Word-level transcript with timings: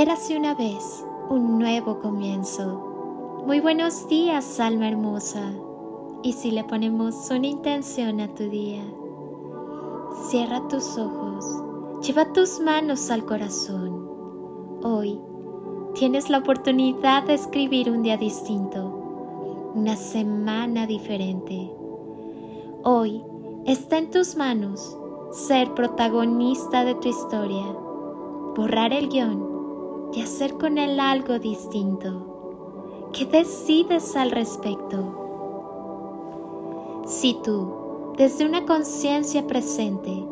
Érase 0.00 0.34
una 0.34 0.54
vez 0.54 1.04
un 1.28 1.58
nuevo 1.58 2.00
comienzo. 2.00 3.42
Muy 3.46 3.60
buenos 3.60 4.08
días, 4.08 4.58
alma 4.58 4.88
hermosa. 4.88 5.52
Y 6.22 6.32
si 6.32 6.52
le 6.52 6.64
ponemos 6.64 7.30
una 7.30 7.46
intención 7.46 8.18
a 8.20 8.34
tu 8.34 8.44
día, 8.44 8.82
cierra 10.30 10.66
tus 10.68 10.96
ojos, 10.96 11.44
lleva 12.00 12.32
tus 12.32 12.60
manos 12.60 13.10
al 13.10 13.26
corazón. 13.26 14.08
Hoy 14.82 15.20
tienes 15.94 16.30
la 16.30 16.38
oportunidad 16.38 17.24
de 17.24 17.34
escribir 17.34 17.90
un 17.90 18.02
día 18.02 18.16
distinto, 18.16 19.70
una 19.74 19.96
semana 19.96 20.86
diferente. 20.86 21.70
Hoy 22.84 23.22
está 23.66 23.98
en 23.98 24.10
tus 24.10 24.34
manos 24.34 24.96
ser 25.30 25.74
protagonista 25.74 26.86
de 26.86 26.94
tu 26.94 27.08
historia, 27.08 27.66
borrar 28.56 28.94
el 28.94 29.10
guion 29.10 29.49
y 30.12 30.22
hacer 30.22 30.54
con 30.54 30.78
él 30.78 30.98
algo 30.98 31.38
distinto. 31.38 33.08
¿Qué 33.12 33.26
decides 33.26 34.16
al 34.16 34.30
respecto? 34.30 35.16
Si 37.06 37.34
tú, 37.42 38.14
desde 38.16 38.46
una 38.46 38.66
conciencia 38.66 39.46
presente, 39.46 40.24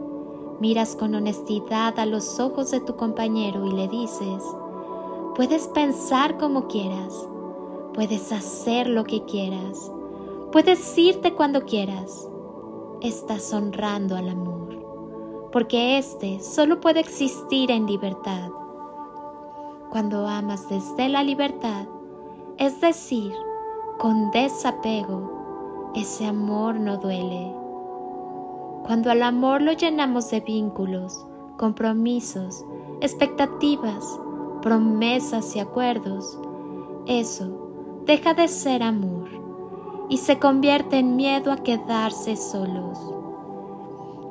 miras 0.61 0.97
con 0.97 1.15
honestidad 1.15 1.99
a 1.99 2.07
los 2.07 2.41
ojos 2.41 2.71
de 2.71 2.81
tu 2.81 2.97
compañero 2.97 3.67
y 3.67 3.73
le 3.73 3.89
dices, 3.89 4.45
puedes 5.35 5.69
pensar 5.69 6.39
como 6.39 6.69
quieras, 6.69 7.29
puedes 7.95 8.33
hacer 8.33 8.89
lo 8.89 9.05
que 9.05 9.25
quieras, 9.25 9.91
puedes 10.53 10.97
irte 10.99 11.35
cuando 11.35 11.65
quieras, 11.65 12.29
estás 13.01 13.53
honrando 13.53 14.17
al 14.17 14.29
amor, 14.29 15.49
porque 15.53 15.99
éste 15.99 16.41
solo 16.41 16.81
puede 16.81 17.01
existir 17.01 17.71
en 17.71 17.87
libertad 17.87 18.51
cuando 19.91 20.27
amas 20.27 20.69
desde 20.69 21.09
la 21.09 21.23
libertad, 21.23 21.87
es 22.59 22.81
decir, 22.81 23.33
con 23.99 24.31
desapego, 24.31 25.93
ese 25.95 26.27
amor 26.27 26.79
no 26.79 26.99
duele. 26.99 27.55
Cuando 28.85 29.11
al 29.11 29.23
amor 29.23 29.63
lo 29.63 29.73
llenamos 29.73 30.31
de 30.31 30.41
vínculos, 30.41 31.27
compromisos, 31.57 32.65
expectativas, 33.01 34.21
promesas 34.63 35.57
y 35.57 35.61
acuerdos, 35.61 36.39
eso 37.07 38.03
deja 38.05 38.35
de 38.35 38.49
ser 38.49 38.83
amor 38.83 39.29
y 40.09 40.19
se 40.19 40.39
convierte 40.39 40.99
en 40.99 41.17
miedo 41.17 41.53
a 41.53 41.59
quedarse 41.59 42.37
solos. 42.37 42.99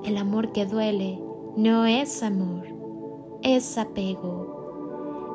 El 0.04 0.18
amor 0.18 0.52
que 0.52 0.66
duele 0.66 1.22
no 1.56 1.86
es 1.86 2.24
amor, 2.24 2.66
es 3.42 3.78
apego 3.78 4.57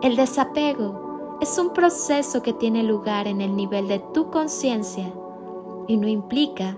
el 0.02 0.16
desapego 0.16 1.38
es 1.40 1.58
un 1.58 1.70
proceso 1.70 2.42
que 2.42 2.52
tiene 2.52 2.82
lugar 2.82 3.28
en 3.28 3.40
el 3.40 3.54
nivel 3.54 3.86
de 3.86 4.00
tu 4.00 4.30
conciencia 4.30 5.12
y 5.86 5.96
no 5.96 6.08
implica 6.08 6.76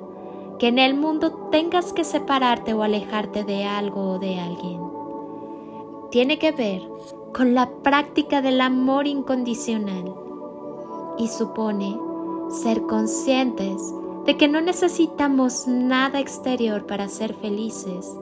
que 0.59 0.69
en 0.69 0.79
el 0.79 0.95
mundo 0.95 1.49
tengas 1.51 1.95
que 1.95 2.05
separarte 2.05 2.75
o 2.75 2.83
alejarte 2.83 3.45
de 3.45 3.65
algo 3.65 4.13
o 4.13 4.19
de 4.19 4.39
alguien. 4.39 4.81
Tiene 6.11 6.39
que 6.39 6.53
ver 6.53 6.83
con 7.33 7.55
la 7.55 7.71
práctica 7.83 8.43
del 8.43 8.61
amor 8.61 9.07
incondicional 9.07 10.15
y 11.17 11.29
supone 11.29 11.99
ser 12.51 12.83
conscientes 12.83 13.95
de 14.27 14.37
que 14.37 14.49
no 14.49 14.61
necesitamos 14.61 15.67
nada 15.67 16.21
exterior 16.21 16.87
para 16.87 17.09
ser 17.09 17.35
felices 17.35 18.17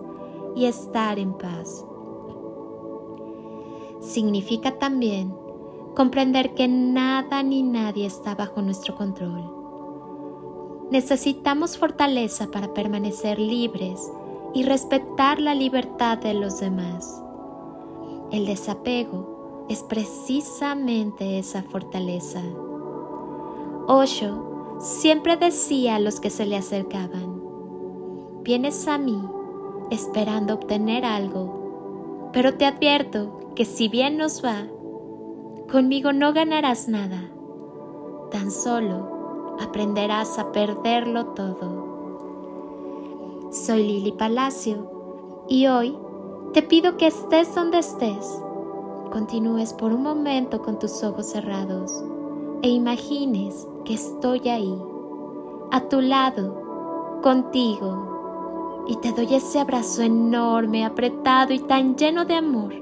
y 0.54 0.66
estar 0.66 1.18
en 1.18 1.32
paz 1.34 1.84
significa 4.02 4.78
también 4.78 5.34
comprender 5.94 6.54
que 6.54 6.68
nada 6.68 7.42
ni 7.42 7.62
nadie 7.62 8.06
está 8.06 8.34
bajo 8.34 8.62
nuestro 8.62 8.94
control. 8.94 9.42
Necesitamos 10.90 11.78
fortaleza 11.78 12.50
para 12.50 12.74
permanecer 12.74 13.38
libres 13.38 14.10
y 14.54 14.64
respetar 14.64 15.40
la 15.40 15.54
libertad 15.54 16.18
de 16.18 16.34
los 16.34 16.60
demás. 16.60 17.22
El 18.30 18.46
desapego 18.46 19.66
es 19.68 19.82
precisamente 19.82 21.38
esa 21.38 21.62
fortaleza. 21.62 22.42
Osho 23.86 24.76
siempre 24.80 25.36
decía 25.36 25.96
a 25.96 26.00
los 26.00 26.20
que 26.20 26.30
se 26.30 26.44
le 26.44 26.56
acercaban, 26.56 27.40
vienes 28.42 28.88
a 28.88 28.98
mí 28.98 29.22
esperando 29.90 30.54
obtener 30.54 31.04
algo, 31.04 32.30
pero 32.32 32.54
te 32.54 32.66
advierto 32.66 33.41
que 33.54 33.64
si 33.66 33.88
bien 33.88 34.16
nos 34.16 34.44
va, 34.44 34.66
conmigo 35.70 36.12
no 36.12 36.32
ganarás 36.32 36.88
nada, 36.88 37.30
tan 38.30 38.50
solo 38.50 39.56
aprenderás 39.60 40.38
a 40.38 40.52
perderlo 40.52 41.26
todo. 41.26 41.82
Soy 43.50 43.82
Lili 43.82 44.12
Palacio 44.12 45.44
y 45.48 45.66
hoy 45.66 45.94
te 46.54 46.62
pido 46.62 46.96
que 46.96 47.08
estés 47.08 47.54
donde 47.54 47.80
estés, 47.80 48.42
continúes 49.10 49.74
por 49.74 49.92
un 49.92 50.02
momento 50.02 50.62
con 50.62 50.78
tus 50.78 51.04
ojos 51.04 51.26
cerrados 51.26 52.02
e 52.62 52.70
imagines 52.70 53.68
que 53.84 53.92
estoy 53.94 54.48
ahí, 54.48 54.74
a 55.70 55.88
tu 55.88 56.00
lado, 56.00 57.20
contigo, 57.22 58.84
y 58.88 58.96
te 58.96 59.12
doy 59.12 59.34
ese 59.34 59.60
abrazo 59.60 60.02
enorme, 60.02 60.86
apretado 60.86 61.52
y 61.52 61.58
tan 61.60 61.96
lleno 61.96 62.24
de 62.24 62.34
amor 62.34 62.81